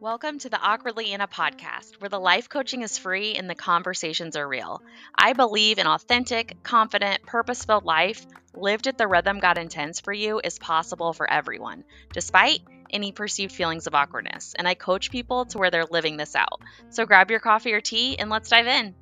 [0.00, 4.34] Welcome to the Awkwardly Anna podcast, where the life coaching is free and the conversations
[4.34, 4.80] are real.
[5.14, 8.24] I believe an authentic, confident, purpose filled life
[8.54, 11.84] lived at the rhythm God intends for you is possible for everyone,
[12.14, 14.54] despite any perceived feelings of awkwardness.
[14.58, 16.62] And I coach people to where they're living this out.
[16.88, 18.94] So grab your coffee or tea and let's dive in.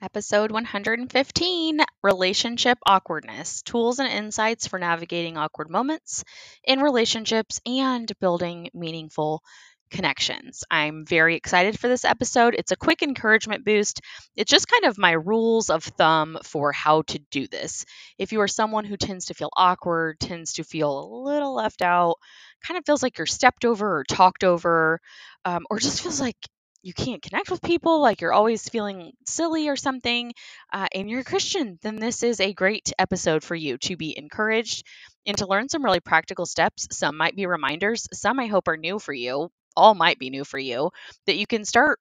[0.00, 6.22] Episode 115 Relationship Awkwardness Tools and Insights for Navigating Awkward Moments
[6.62, 9.42] in Relationships and Building Meaningful
[9.90, 10.62] Connections.
[10.70, 12.54] I'm very excited for this episode.
[12.56, 14.00] It's a quick encouragement boost.
[14.36, 17.84] It's just kind of my rules of thumb for how to do this.
[18.18, 21.82] If you are someone who tends to feel awkward, tends to feel a little left
[21.82, 22.18] out,
[22.64, 25.00] kind of feels like you're stepped over or talked over,
[25.44, 26.36] um, or just feels like
[26.82, 30.32] you can't connect with people, like you're always feeling silly or something,
[30.72, 34.16] uh, and you're a Christian, then this is a great episode for you to be
[34.16, 34.84] encouraged
[35.26, 36.86] and to learn some really practical steps.
[36.92, 40.44] Some might be reminders, some I hope are new for you, all might be new
[40.44, 40.90] for you,
[41.26, 41.98] that you can start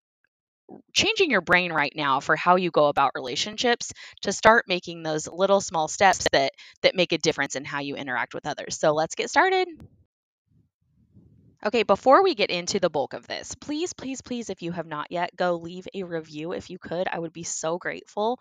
[0.93, 5.27] changing your brain right now for how you go about relationships to start making those
[5.27, 8.77] little small steps that that make a difference in how you interact with others.
[8.77, 9.67] So let's get started.
[11.65, 14.85] Okay, before we get into the bulk of this, please, please, please, if you have
[14.85, 17.07] not yet, go leave a review if you could.
[17.11, 18.39] I would be so grateful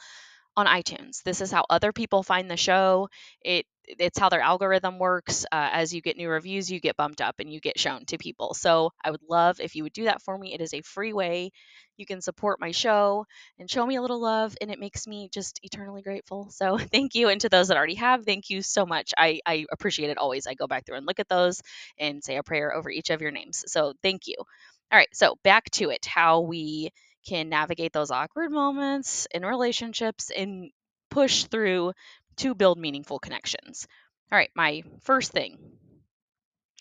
[0.57, 1.23] on iTunes.
[1.23, 3.09] This is how other people find the show.
[3.43, 5.45] It it's how their algorithm works.
[5.53, 8.19] Uh, as you get new reviews, you get bumped up and you get shown to
[8.19, 8.53] people.
[8.55, 10.55] So I would love if you would do that for me.
[10.55, 11.53] It is a free way
[11.97, 13.25] you can support my show
[13.59, 16.49] and show me a little love, and it makes me just eternally grateful.
[16.51, 17.29] So thank you.
[17.29, 19.12] And to those that already have, thank you so much.
[19.17, 20.47] I, I appreciate it always.
[20.47, 21.62] I go back through and look at those
[21.99, 23.65] and say a prayer over each of your names.
[23.67, 24.37] So thank you.
[24.39, 26.91] All right, so back to it how we
[27.27, 30.71] can navigate those awkward moments in relationships and
[31.11, 31.93] push through
[32.37, 33.87] to build meaningful connections.
[34.31, 35.59] All right, my first thing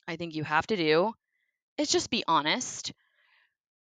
[0.07, 1.13] I think you have to do
[1.77, 2.93] is just be honest.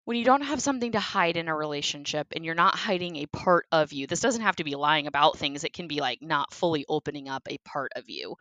[0.04, 3.26] When you don't have something to hide in a relationship and you're not hiding a
[3.26, 6.20] part of you, this doesn't have to be lying about things, it can be like
[6.20, 8.36] not fully opening up a part of you.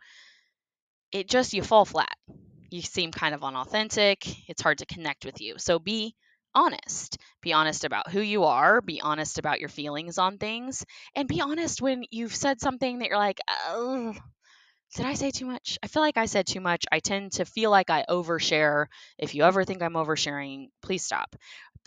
[1.10, 2.16] It just, you fall flat.
[2.70, 4.26] You seem kind of unauthentic.
[4.48, 5.54] It's hard to connect with you.
[5.58, 6.14] So be
[6.54, 7.18] honest.
[7.42, 10.84] Be honest about who you are, be honest about your feelings on things,
[11.14, 14.14] and be honest when you've said something that you're like, oh,
[14.94, 15.78] did I say too much?
[15.82, 16.84] I feel like I said too much.
[16.90, 18.86] I tend to feel like I overshare.
[19.18, 21.34] If you ever think I'm oversharing, please stop.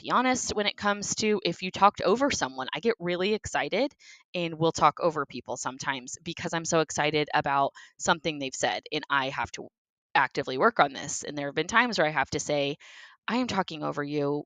[0.01, 2.67] Be honest when it comes to if you talked over someone.
[2.73, 3.93] I get really excited
[4.35, 9.03] and we'll talk over people sometimes because I'm so excited about something they've said and
[9.09, 9.69] I have to
[10.13, 11.23] actively work on this.
[11.23, 12.77] And there have been times where I have to say,
[13.27, 14.43] I am talking over you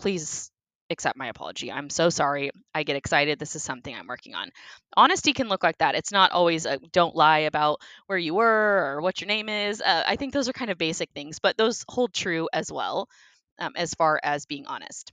[0.00, 0.50] please
[0.90, 1.70] accept my apology.
[1.70, 2.50] I'm so sorry.
[2.74, 3.38] I get excited.
[3.38, 4.50] This is something I'm working on.
[4.96, 5.94] Honesty can look like that.
[5.94, 9.80] It's not always a don't lie about where you were or what your name is.
[9.80, 13.08] Uh, I think those are kind of basic things, but those hold true as well
[13.58, 15.12] um, as far as being honest.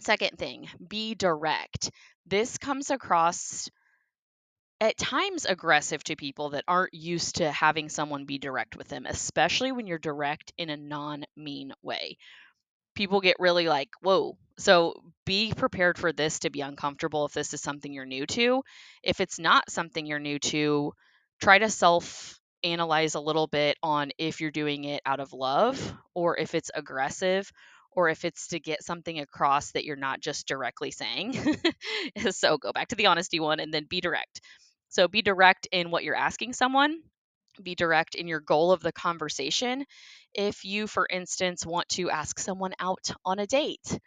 [0.00, 1.90] Second thing, be direct.
[2.26, 3.68] This comes across
[4.80, 9.04] at times aggressive to people that aren't used to having someone be direct with them,
[9.06, 12.16] especially when you're direct in a non mean way
[13.00, 14.36] people get really like, whoa.
[14.58, 14.92] So
[15.24, 18.62] be prepared for this to be uncomfortable if this is something you're new to.
[19.02, 20.92] If it's not something you're new to,
[21.40, 25.94] try to self analyze a little bit on if you're doing it out of love
[26.14, 27.50] or if it's aggressive
[27.92, 31.56] or if it's to get something across that you're not just directly saying.
[32.32, 34.42] so go back to the honesty one and then be direct.
[34.90, 36.98] So be direct in what you're asking someone
[37.64, 39.84] be direct in your goal of the conversation.
[40.34, 43.98] If you, for instance, want to ask someone out on a date,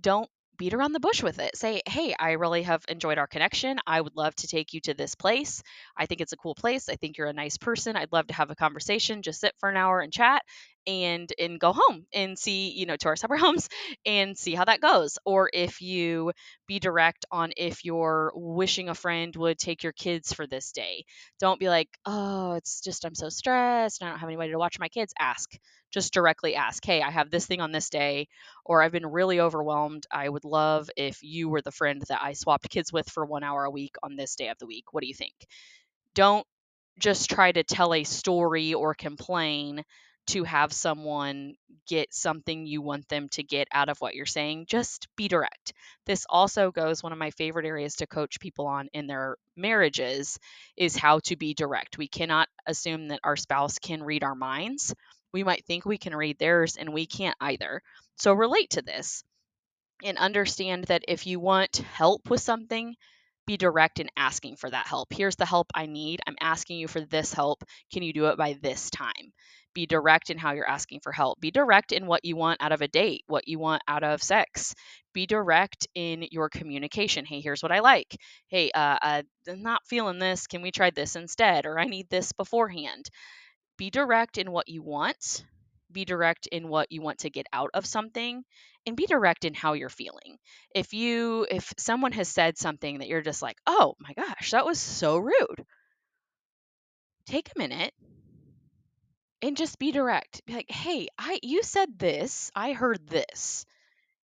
[0.00, 1.56] don't beat around the bush with it.
[1.56, 3.78] Say, hey, I really have enjoyed our connection.
[3.86, 5.62] I would love to take you to this place.
[5.96, 6.88] I think it's a cool place.
[6.88, 7.96] I think you're a nice person.
[7.96, 10.42] I'd love to have a conversation, just sit for an hour and chat
[10.86, 13.68] and and go home and see, you know, to our separate homes
[14.06, 15.18] and see how that goes.
[15.24, 16.32] Or if you
[16.66, 21.04] be direct on if you're wishing a friend would take your kids for this day.
[21.38, 24.00] Don't be like, "Oh, it's just I'm so stressed.
[24.00, 25.56] and I don't have anybody to watch my kids." Ask
[25.92, 28.28] just directly ask, hey, I have this thing on this day,
[28.64, 30.06] or I've been really overwhelmed.
[30.10, 33.44] I would love if you were the friend that I swapped kids with for one
[33.44, 34.92] hour a week on this day of the week.
[34.92, 35.34] What do you think?
[36.14, 36.46] Don't
[36.98, 39.84] just try to tell a story or complain
[40.26, 41.54] to have someone
[41.86, 44.66] get something you want them to get out of what you're saying.
[44.68, 45.72] Just be direct.
[46.04, 50.38] This also goes one of my favorite areas to coach people on in their marriages
[50.76, 51.98] is how to be direct.
[51.98, 54.94] We cannot assume that our spouse can read our minds
[55.36, 57.82] we might think we can read theirs and we can't either.
[58.16, 59.22] So relate to this
[60.02, 62.96] and understand that if you want help with something,
[63.46, 65.12] be direct in asking for that help.
[65.12, 66.20] Here's the help I need.
[66.26, 67.62] I'm asking you for this help.
[67.92, 69.32] Can you do it by this time?
[69.74, 71.38] Be direct in how you're asking for help.
[71.38, 74.22] Be direct in what you want out of a date, what you want out of
[74.22, 74.74] sex.
[75.12, 77.24] Be direct in your communication.
[77.26, 78.16] Hey, here's what I like.
[78.48, 80.46] Hey, uh, uh, I'm not feeling this.
[80.46, 81.66] Can we try this instead?
[81.66, 83.10] Or I need this beforehand.
[83.76, 85.44] Be direct in what you want.
[85.96, 88.44] Be direct in what you want to get out of something
[88.86, 90.38] and be direct in how you're feeling.
[90.74, 94.66] If you if someone has said something that you're just like, "Oh my gosh, that
[94.66, 95.66] was so rude."
[97.26, 97.92] Take a minute
[99.42, 100.44] and just be direct.
[100.46, 102.50] Be like, "Hey, I you said this.
[102.54, 103.64] I heard this.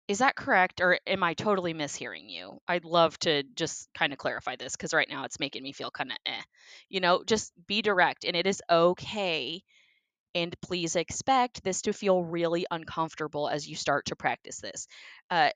[0.07, 2.59] Is that correct or am I totally mishearing you?
[2.67, 5.91] I'd love to just kind of clarify this cuz right now it's making me feel
[5.91, 6.41] kind of eh.
[6.89, 9.63] You know, just be direct and it is okay
[10.35, 14.87] and please expect this to feel really uncomfortable as you start to practice this.
[15.29, 15.49] Uh,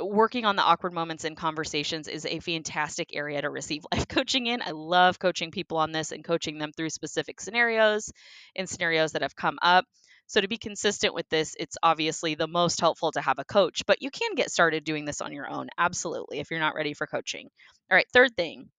[0.00, 4.46] working on the awkward moments in conversations is a fantastic area to receive life coaching
[4.46, 4.62] in.
[4.62, 8.10] I love coaching people on this and coaching them through specific scenarios
[8.56, 9.84] and scenarios that have come up.
[10.28, 13.82] So, to be consistent with this, it's obviously the most helpful to have a coach,
[13.86, 16.94] but you can get started doing this on your own, absolutely, if you're not ready
[16.94, 17.50] for coaching.
[17.90, 18.70] All right, third thing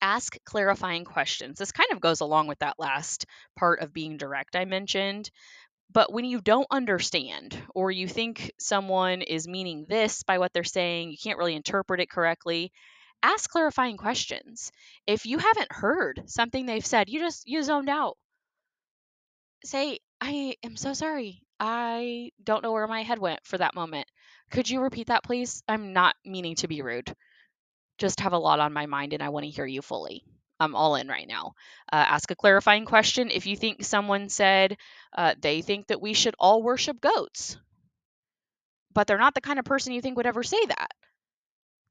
[0.00, 1.58] ask clarifying questions.
[1.58, 3.26] This kind of goes along with that last
[3.56, 5.30] part of being direct I mentioned.
[5.92, 10.64] But when you don't understand, or you think someone is meaning this by what they're
[10.64, 12.72] saying, you can't really interpret it correctly,
[13.22, 14.70] ask clarifying questions.
[15.06, 18.16] If you haven't heard something they've said, you just you zoned out.
[19.64, 21.42] Say, I am so sorry.
[21.58, 24.06] I don't know where my head went for that moment.
[24.50, 25.62] Could you repeat that, please?
[25.68, 27.14] I'm not meaning to be rude
[28.00, 30.24] just have a lot on my mind and I want to hear you fully.
[30.58, 31.54] I'm all in right now.
[31.92, 33.30] Uh, ask a clarifying question.
[33.30, 34.76] If you think someone said
[35.16, 37.56] uh, they think that we should all worship goats,
[38.92, 40.90] but they're not the kind of person you think would ever say that,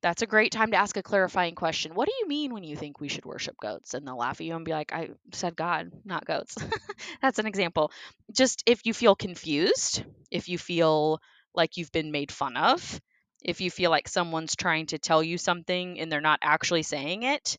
[0.02, 1.94] that's a great time to ask a clarifying question.
[1.94, 3.94] What do you mean when you think we should worship goats?
[3.94, 6.56] And they'll laugh at you and be like, I said God, not goats.
[7.22, 7.92] that's an example.
[8.34, 11.20] Just if you feel confused, if you feel
[11.54, 13.02] like you've been made fun of,
[13.44, 17.24] if you feel like someone's trying to tell you something and they're not actually saying
[17.24, 17.58] it,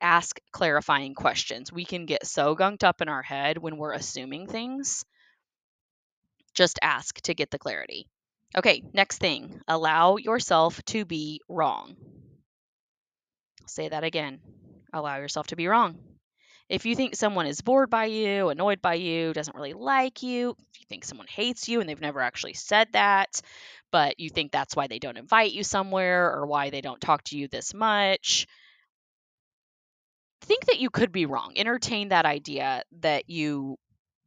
[0.00, 1.72] ask clarifying questions.
[1.72, 5.04] We can get so gunked up in our head when we're assuming things.
[6.54, 8.06] Just ask to get the clarity.
[8.56, 11.96] Okay, next thing allow yourself to be wrong.
[13.66, 14.40] Say that again.
[14.92, 16.15] Allow yourself to be wrong.
[16.68, 20.50] If you think someone is bored by you, annoyed by you, doesn't really like you,
[20.50, 23.40] if you think someone hates you and they've never actually said that,
[23.92, 27.22] but you think that's why they don't invite you somewhere or why they don't talk
[27.24, 28.48] to you this much,
[30.40, 31.52] think that you could be wrong.
[31.56, 33.78] Entertain that idea that you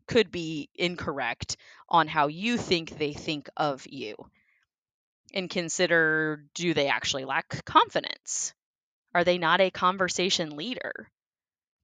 [0.08, 1.58] could be incorrect
[1.88, 4.16] on how you think they think of you.
[5.34, 8.54] And consider do they actually lack confidence?
[9.14, 11.10] Are they not a conversation leader?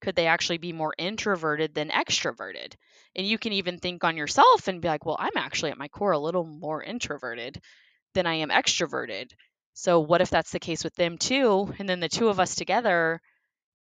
[0.05, 2.75] Could they actually be more introverted than extroverted?
[3.15, 5.87] And you can even think on yourself and be like, well, I'm actually at my
[5.87, 7.59] core a little more introverted
[8.13, 9.31] than I am extroverted.
[9.73, 11.73] So what if that's the case with them too?
[11.79, 13.19] And then the two of us together,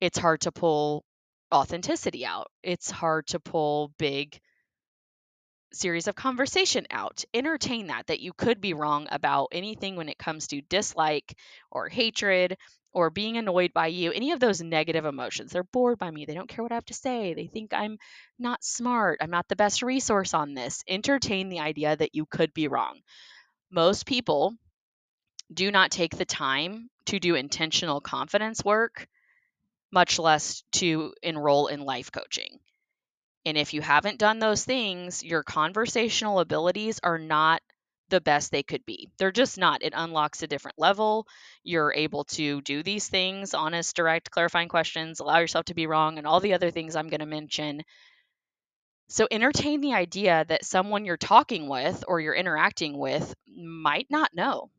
[0.01, 1.05] it's hard to pull
[1.53, 2.47] authenticity out.
[2.63, 4.41] It's hard to pull big
[5.75, 7.25] series of conversation out.
[7.35, 11.37] Entertain that, that you could be wrong about anything when it comes to dislike
[11.71, 12.57] or hatred
[12.93, 15.51] or being annoyed by you, any of those negative emotions.
[15.51, 16.27] They're bored by me.
[16.27, 17.35] They don't care what I have to say.
[17.35, 17.99] They think I'm
[18.39, 19.19] not smart.
[19.21, 20.85] I'm not the best resource on this.
[20.89, 23.01] Entertain the idea that you could be wrong.
[23.71, 24.55] Most people
[25.53, 29.09] do not take the time to do intentional confidence work,
[29.93, 32.61] much less to enroll in life coaching.
[33.47, 37.63] And if you haven't done those things, your conversational abilities are not
[38.11, 39.11] the best they could be.
[39.19, 39.83] They're just not.
[39.83, 41.27] It unlocks a different level.
[41.63, 46.19] You're able to do these things honest, direct, clarifying questions, allow yourself to be wrong,
[46.19, 47.83] and all the other things I'm going to mention.
[49.09, 54.35] So entertain the idea that someone you're talking with or you're interacting with might not
[54.35, 54.71] know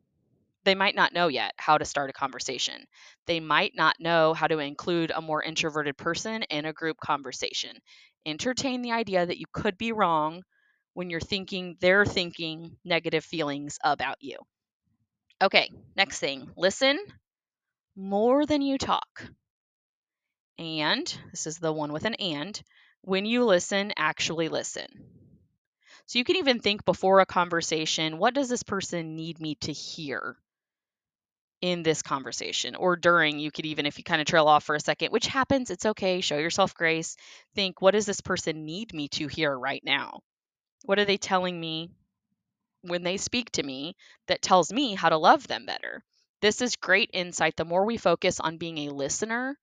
[0.66, 2.86] they might not know yet how to start a conversation.
[3.28, 7.78] They might not know how to include a more introverted person in a group conversation.
[8.26, 10.44] Entertain the idea that you could be wrong
[10.94, 14.38] when you're thinking they're thinking negative feelings about you.
[15.42, 17.00] Okay, next thing listen
[17.96, 19.24] more than you talk.
[20.60, 22.62] And this is the one with an and
[23.04, 24.88] when you listen, actually listen.
[26.08, 29.72] So you can even think before a conversation what does this person need me to
[29.72, 30.36] hear?
[31.62, 34.76] In this conversation or during you could even if you kind of trail off for
[34.76, 37.16] a second which happens it's okay show yourself grace
[37.56, 40.20] think what does this person need me to hear right now
[40.84, 41.90] what are they telling me
[42.82, 43.96] when they speak to me
[44.28, 46.04] that tells me how to love them better
[46.46, 47.56] this is great insight.
[47.56, 49.58] The more we focus on being a listener,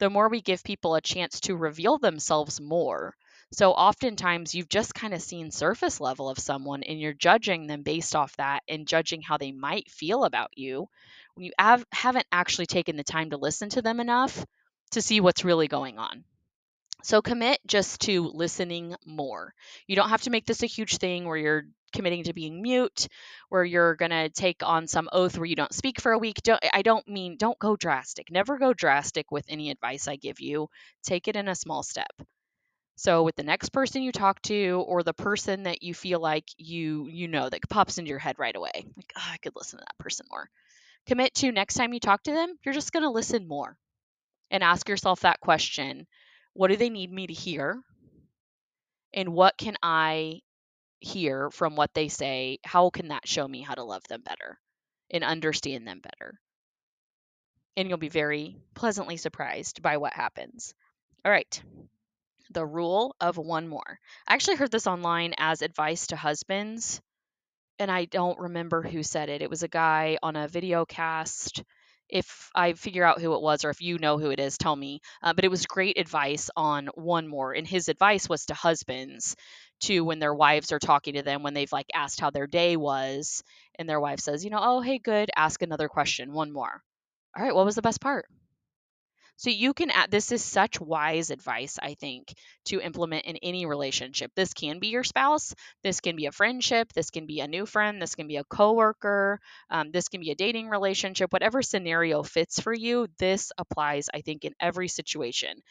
[0.00, 3.14] the more we give people a chance to reveal themselves more.
[3.56, 7.82] So oftentimes you've just kind of seen surface level of someone and you're judging them
[7.82, 10.88] based off that and judging how they might feel about you
[11.34, 14.44] when you have, haven't actually taken the time to listen to them enough
[14.90, 16.24] to see what's really going on.
[17.02, 19.54] So commit just to listening more.
[19.86, 23.08] You don't have to make this a huge thing where you're committing to being mute,
[23.48, 26.42] where you're going to take on some oath where you don't speak for a week.
[26.42, 28.30] Don't, I don't mean don't go drastic.
[28.30, 30.68] Never go drastic with any advice I give you.
[31.02, 32.12] Take it in a small step.
[32.96, 36.48] So with the next person you talk to or the person that you feel like
[36.56, 38.72] you you know that pops into your head right away.
[38.74, 40.48] Like, oh, I could listen to that person more.
[41.06, 43.76] Commit to next time you talk to them, you're just going to listen more
[44.50, 46.06] and ask yourself that question.
[46.54, 47.80] What do they need me to hear?
[49.12, 50.40] And what can I
[51.00, 52.58] hear from what they say?
[52.64, 54.58] How can that show me how to love them better
[55.10, 56.40] and understand them better?
[57.76, 60.74] And you'll be very pleasantly surprised by what happens.
[61.26, 61.62] All right
[62.50, 63.98] the rule of one more.
[64.26, 67.00] I actually heard this online as advice to husbands,
[67.78, 69.42] and I don't remember who said it.
[69.42, 71.62] It was a guy on a video cast.
[72.08, 74.76] If I figure out who it was, or if you know who it is, tell
[74.76, 75.00] me.
[75.22, 77.52] Uh, but it was great advice on one more.
[77.52, 79.34] And his advice was to husbands
[79.80, 82.76] to when their wives are talking to them, when they've like asked how their day
[82.76, 83.42] was,
[83.78, 86.80] and their wife says, you know, oh, hey, good, ask another question, one more.
[87.36, 88.26] All right, what was the best part?
[89.36, 92.34] So you can add this is such wise advice, I think,
[92.66, 94.32] to implement in any relationship.
[94.34, 97.66] This can be your spouse, this can be a friendship, this can be a new
[97.66, 99.40] friend, this can be a coworker,
[99.70, 103.08] um, this can be a dating relationship, whatever scenario fits for you.
[103.18, 105.62] This applies, I think, in every situation.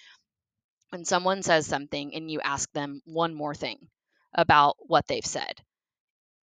[0.89, 3.89] When someone says something and you ask them one more thing
[4.33, 5.61] about what they've said,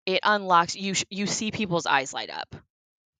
[0.06, 0.94] it unlocks you.
[1.10, 2.54] You see people's eyes light up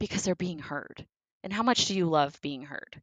[0.00, 1.06] because they're being heard.
[1.44, 3.02] And how much do you love being heard?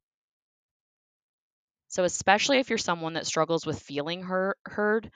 [1.89, 5.11] So, especially if you're someone that struggles with feeling heard,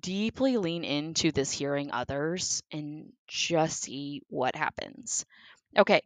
[0.00, 5.24] deeply lean into this hearing others and just see what happens.
[5.78, 6.02] Okay.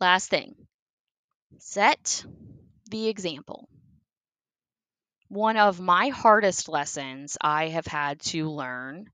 [0.00, 0.68] Last thing
[1.58, 2.24] set
[2.90, 3.68] the example.
[5.28, 9.12] One of my hardest lessons I have had to learn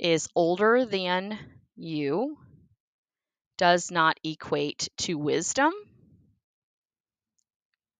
[0.00, 1.38] is older than
[1.76, 2.38] you
[3.56, 5.72] does not equate to wisdom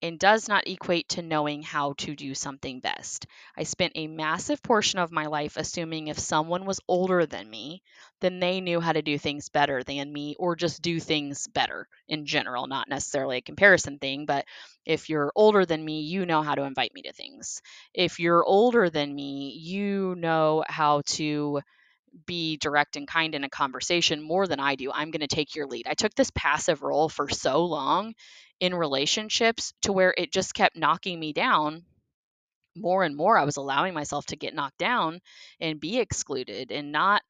[0.04, 3.26] and does not equate to knowing how to do something best.
[3.56, 7.82] I spent a massive portion of my life assuming if someone was older than me,
[8.20, 11.88] then they knew how to do things better than me or just do things better
[12.08, 14.44] in general, not necessarily a comparison thing, but
[14.84, 17.62] if you're older than me, you know how to invite me to things.
[17.94, 21.60] If you're older than me, you know how to
[22.26, 24.90] be direct and kind in a conversation more than I do.
[24.92, 25.86] I'm going to take your lead.
[25.88, 28.14] I took this passive role for so long
[28.60, 31.84] in relationships to where it just kept knocking me down
[32.76, 33.38] more and more.
[33.38, 35.20] I was allowing myself to get knocked down
[35.60, 37.22] and be excluded and not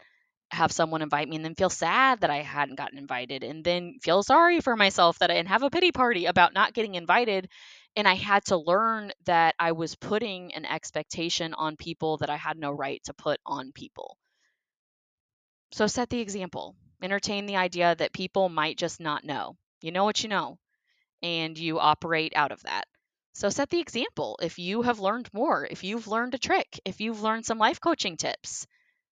[0.51, 3.99] have someone invite me and then feel sad that I hadn't gotten invited and then
[4.03, 7.49] feel sorry for myself that I and have a pity party about not getting invited
[7.97, 12.37] and I had to learn that I was putting an expectation on people that I
[12.37, 14.17] had no right to put on people.
[15.75, 16.77] So set the example.
[17.03, 19.57] Entertain the idea that people might just not know.
[19.83, 20.61] You know what you know,
[21.21, 22.85] and you operate out of that.
[23.33, 24.39] So set the example.
[24.41, 27.81] If you have learned more, if you've learned a trick, if you've learned some life
[27.81, 28.69] coaching tips,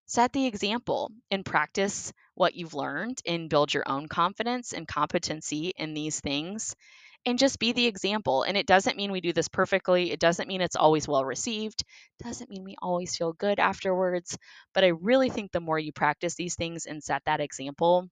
[0.07, 5.73] set the example and practice what you've learned and build your own confidence and competency
[5.76, 6.76] in these things
[7.25, 8.43] and just be the example.
[8.43, 10.11] And it doesn't mean we do this perfectly.
[10.11, 11.85] It doesn't mean it's always well received.
[12.21, 14.37] It doesn't mean we always feel good afterwards.
[14.75, 18.09] But I really think the more you practice these things and set that example,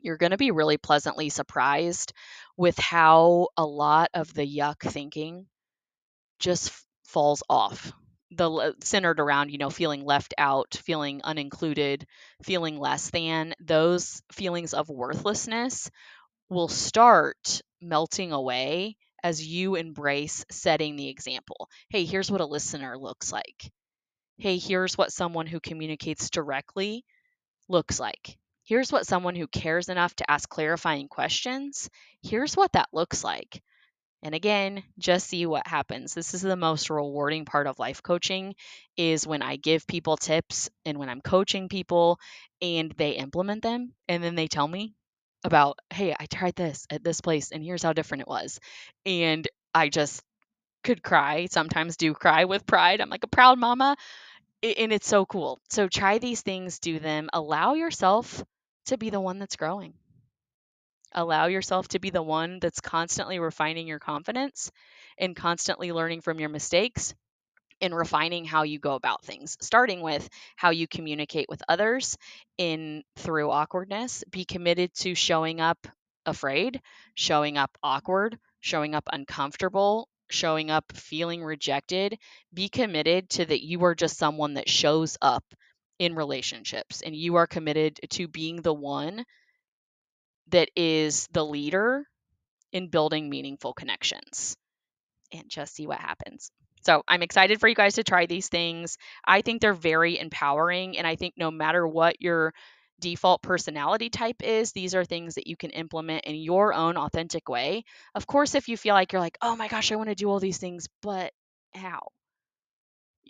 [0.00, 2.12] you're going to be really pleasantly surprised
[2.56, 5.46] with how a lot of the yuck thinking
[6.38, 6.72] just
[7.04, 7.92] falls off
[8.32, 12.04] the centered around you know feeling left out feeling unincluded
[12.44, 15.90] feeling less than those feelings of worthlessness
[16.48, 21.68] will start melting away as you embrace setting the example.
[21.90, 23.70] Hey, here's what a listener looks like.
[24.38, 27.04] Hey, here's what someone who communicates directly
[27.68, 28.38] looks like.
[28.64, 31.90] Here's what someone who cares enough to ask clarifying questions,
[32.22, 33.62] here's what that looks like.
[34.22, 36.14] And again, just see what happens.
[36.14, 38.54] This is the most rewarding part of life coaching
[38.96, 42.18] is when I give people tips and when I'm coaching people
[42.60, 44.94] and they implement them and then they tell me
[45.44, 48.60] about, hey, I tried this at this place and here's how different it was.
[49.06, 50.22] And I just
[50.84, 53.00] could cry, sometimes do cry with pride.
[53.00, 53.96] I'm like a proud mama.
[54.62, 55.58] And it's so cool.
[55.70, 58.44] So try these things, do them, allow yourself
[58.86, 59.94] to be the one that's growing.
[61.12, 64.70] Allow yourself to be the one that's constantly refining your confidence
[65.18, 67.14] and constantly learning from your mistakes
[67.80, 72.16] and refining how you go about things starting with how you communicate with others
[72.58, 74.24] in through awkwardness.
[74.30, 75.86] Be committed to showing up
[76.26, 76.80] afraid
[77.14, 82.16] showing up awkward showing up uncomfortable showing up feeling rejected.
[82.54, 85.44] Be committed to that you are just someone that shows up
[85.98, 89.24] in relationships and you are committed to being the one
[90.48, 92.04] that is the leader
[92.72, 94.56] in building meaningful connections.
[95.32, 96.50] And just see what happens.
[96.82, 98.98] So I'm excited for you guys to try these things.
[99.24, 100.98] I think they're very empowering.
[100.98, 102.52] And I think no matter what your
[103.00, 107.48] default personality type is, these are things that you can implement in your own authentic
[107.48, 107.84] way.
[108.14, 110.28] Of course, if you feel like you're like, oh my gosh, I want to do
[110.28, 111.32] all these things, but
[111.74, 112.08] how?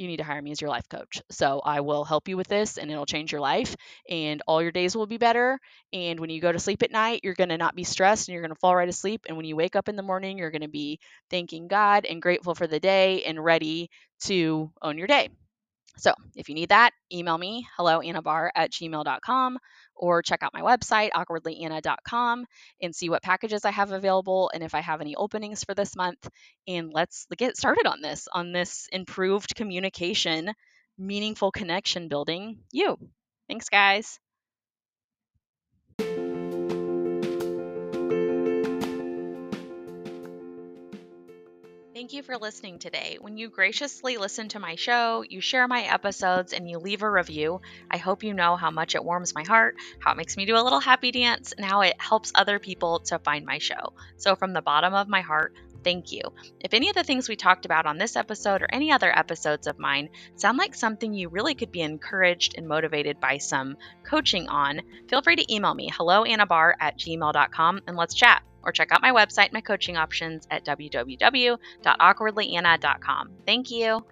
[0.01, 1.23] You need to hire me as your life coach.
[1.31, 3.77] So I will help you with this and it'll change your life
[4.09, 5.59] and all your days will be better.
[5.93, 8.33] And when you go to sleep at night, you're going to not be stressed and
[8.35, 9.27] you're going to fall right asleep.
[9.29, 10.99] And when you wake up in the morning, you're going to be
[11.31, 13.91] thanking God and grateful for the day and ready
[14.23, 15.31] to own your day.
[16.01, 19.59] So if you need that, email me, hello bar at gmail.com,
[19.95, 22.47] or check out my website, awkwardlyanna.com,
[22.81, 25.95] and see what packages I have available and if I have any openings for this
[25.95, 26.27] month.
[26.67, 30.53] And let's get started on this, on this improved communication,
[30.99, 32.99] meaningful connection building you.
[33.47, 34.19] Thanks, guys.
[42.01, 43.19] Thank you for listening today.
[43.21, 47.11] When you graciously listen to my show, you share my episodes, and you leave a
[47.11, 50.47] review, I hope you know how much it warms my heart, how it makes me
[50.47, 53.93] do a little happy dance, and how it helps other people to find my show.
[54.17, 55.53] So, from the bottom of my heart,
[55.85, 56.23] thank you.
[56.59, 59.67] If any of the things we talked about on this episode or any other episodes
[59.67, 64.49] of mine sound like something you really could be encouraged and motivated by some coaching
[64.49, 64.81] on,
[65.11, 69.13] feel free to email me, helloanabarr at gmail.com, and let's chat or check out my
[69.13, 73.31] website, my coaching options at www.awkwardlyanna.com.
[73.47, 74.05] Thank you.